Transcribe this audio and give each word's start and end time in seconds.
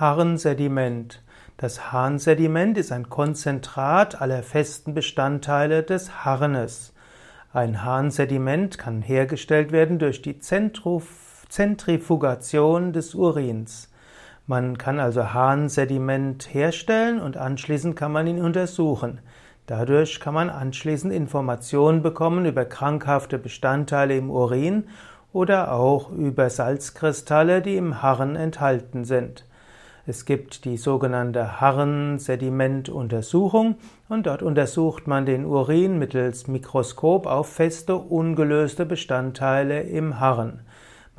Harnsediment. 0.00 1.22
Das 1.58 1.92
Harnsediment 1.92 2.78
ist 2.78 2.90
ein 2.90 3.10
Konzentrat 3.10 4.18
aller 4.18 4.42
festen 4.42 4.94
Bestandteile 4.94 5.82
des 5.82 6.24
Harnes. 6.24 6.94
Ein 7.52 7.84
Harnsediment 7.84 8.78
kann 8.78 9.02
hergestellt 9.02 9.72
werden 9.72 9.98
durch 9.98 10.22
die 10.22 10.38
Zentrifugation 10.38 12.94
des 12.94 13.14
Urins. 13.14 13.92
Man 14.46 14.78
kann 14.78 15.00
also 15.00 15.34
Harnsediment 15.34 16.54
herstellen 16.54 17.20
und 17.20 17.36
anschließend 17.36 17.94
kann 17.94 18.12
man 18.12 18.26
ihn 18.26 18.40
untersuchen. 18.40 19.20
Dadurch 19.66 20.18
kann 20.18 20.32
man 20.32 20.48
anschließend 20.48 21.12
Informationen 21.12 22.00
bekommen 22.00 22.46
über 22.46 22.64
krankhafte 22.64 23.38
Bestandteile 23.38 24.16
im 24.16 24.30
Urin 24.30 24.84
oder 25.34 25.74
auch 25.74 26.10
über 26.10 26.48
Salzkristalle, 26.48 27.60
die 27.60 27.76
im 27.76 28.00
Harren 28.00 28.34
enthalten 28.34 29.04
sind. 29.04 29.44
Es 30.10 30.24
gibt 30.24 30.64
die 30.64 30.76
sogenannte 30.76 31.60
Harren-Sedimentuntersuchung 31.60 33.76
und 34.08 34.26
dort 34.26 34.42
untersucht 34.42 35.06
man 35.06 35.24
den 35.24 35.44
Urin 35.44 36.00
mittels 36.00 36.48
Mikroskop 36.48 37.28
auf 37.28 37.48
feste, 37.48 37.94
ungelöste 37.94 38.86
Bestandteile 38.86 39.82
im 39.82 40.18
Harren. 40.18 40.62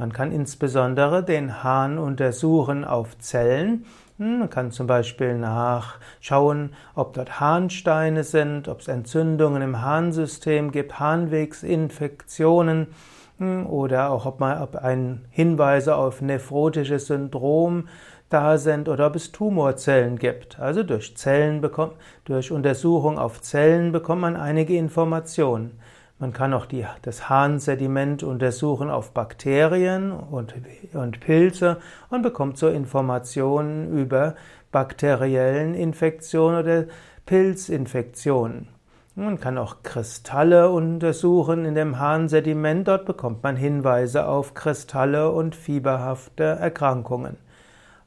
Man 0.02 0.14
kann 0.14 0.32
insbesondere 0.32 1.23
den 1.23 1.64
Harn 1.64 2.00
untersuchen 2.00 2.86
auf 2.86 3.20
Zellen. 3.20 3.86
Hm, 4.18 4.40
man 4.40 4.50
kann 4.50 4.72
zum 4.72 4.88
Beispiel 4.88 5.38
nachschauen, 5.38 6.74
ob 6.96 7.14
dort 7.14 7.40
Harnsteine 7.40 8.24
sind, 8.24 8.68
ob 8.68 8.80
es 8.80 8.88
Entzündungen 8.88 9.62
im 9.62 9.80
Harnsystem 9.80 10.72
gibt, 10.72 11.00
Harnwegsinfektionen 11.00 12.88
hm, 13.38 13.68
oder 13.68 14.10
auch 14.10 14.26
ob, 14.26 14.40
man, 14.40 14.64
ob 14.64 14.76
ein 14.77 15.26
Hinweise 15.30 15.96
auf 15.96 16.20
nephrotisches 16.20 17.05
Syndrom 17.05 17.88
da 18.30 18.58
sind 18.58 18.90
oder 18.90 19.05
ob 19.05 19.16
es 19.16 19.32
Tumorzellen 19.32 20.18
gibt. 20.18 20.60
Also 20.60 20.82
durch 20.82 21.16
Zellen 21.16 21.62
bekommt, 21.62 21.94
durch 22.26 22.52
Untersuchung 22.52 23.20
auf 23.20 23.40
Zellen 23.43 23.91
bekommt 23.91 24.21
man 24.21 24.36
einige 24.36 24.76
Informationen. 24.76 25.80
Man 26.22 26.34
kann 26.34 26.54
auch 26.54 26.68
die, 26.68 26.86
das 27.02 27.30
Harnsediment 27.30 28.22
untersuchen 28.22 28.91
auf 28.91 29.12
Bakterien 29.12 30.12
und, 30.12 30.54
und 30.94 31.20
Pilze 31.20 31.77
und 32.12 32.22
bekommt 32.22 32.60
so 32.60 32.68
Informationen 32.68 33.91
über 33.98 34.36
bakteriellen 34.72 35.74
Infektionen 35.74 36.60
oder 36.60 36.86
Pilzinfektionen. 37.26 38.68
Man 39.16 39.40
kann 39.40 39.58
auch 39.58 39.82
Kristalle 39.82 40.70
untersuchen 40.70 41.66
in 41.66 41.74
dem 41.74 41.98
Harnsediment. 41.98 42.88
Dort 42.88 43.05
bekommt 43.05 43.42
man 43.42 43.55
Hinweise 43.55 44.27
auf 44.27 44.54
Kristalle 44.54 45.32
und 45.32 45.55
fieberhafte 45.55 46.44
Erkrankungen. 46.44 47.38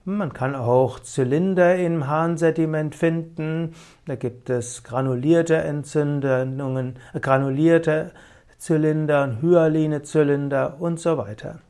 Man 0.07 0.35
kann 0.35 0.55
auch 0.55 1.01
Zylinder 1.01 1.77
im 1.77 2.07
Harnsediment 2.07 2.95
finden. 2.95 3.75
Da 4.05 4.17
gibt 4.17 4.51
es 4.51 4.85
granulierte 4.85 5.57
Entzündungen, 5.57 6.97
äh, 7.15 7.21
granulierte 7.21 8.11
Zylinder, 8.59 9.39
hyaline 9.41 10.03
Zylinder 10.03 10.77
und 10.79 11.01
so 11.01 11.17
weiter. 11.17 11.61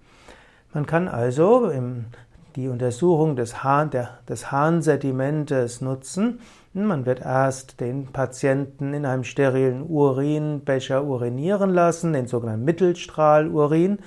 Man 0.72 0.84
kann 0.84 1.06
also 1.06 1.70
die 2.56 2.66
Untersuchung 2.66 3.36
des, 3.36 3.62
Hahn, 3.62 3.90
der, 3.90 4.18
des 4.28 4.50
Harnsedimentes 4.50 5.80
nutzen. 5.80 6.40
Man 6.72 7.06
wird 7.06 7.20
erst 7.20 7.80
den 7.80 8.08
Patienten 8.08 8.94
in 8.94 9.06
einem 9.06 9.22
sterilen 9.22 9.84
Urinbecher 9.88 11.04
urinieren 11.04 11.70
lassen, 11.70 12.12
den 12.12 12.26
sogenannten 12.26 12.64
Mittelstrahlurin, 12.64 14.00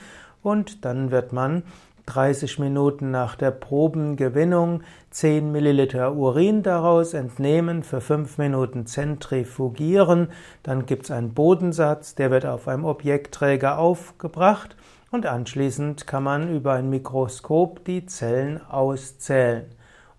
und 0.44 0.84
dann 0.84 1.12
wird 1.12 1.32
man 1.32 1.64
30 2.08 2.60
Minuten 2.60 3.12
nach 3.12 3.36
der 3.36 3.52
Probengewinnung 3.52 4.82
10 5.12 5.52
Milliliter 5.52 6.16
Urin 6.16 6.64
daraus 6.64 7.14
entnehmen, 7.14 7.84
für 7.84 8.02
5 8.02 8.38
Minuten 8.38 8.88
zentrifugieren, 8.88 10.30
dann 10.64 10.86
gibt 10.86 11.04
es 11.04 11.12
einen 11.12 11.34
Bodensatz, 11.34 12.16
der 12.16 12.32
wird 12.32 12.46
auf 12.46 12.68
einem 12.68 12.86
Objektträger 12.86 13.78
aufgebracht 13.78 14.76
und 15.12 15.26
anschließend 15.26 16.08
kann 16.08 16.24
man 16.24 16.50
über 16.50 16.74
ein 16.74 16.90
Mikroskop 16.90 17.86
die 17.86 18.06
Zellen 18.06 18.60
auszählen. 18.68 19.66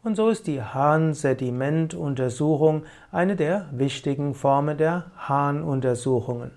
Und 0.04 0.14
so 0.14 0.28
ist 0.28 0.46
die 0.46 0.62
Harnsedimentuntersuchung 0.62 2.84
eine 3.10 3.34
der 3.34 3.66
wichtigen 3.72 4.34
Formen 4.34 4.78
der 4.78 5.10
Harnuntersuchungen. 5.16 6.52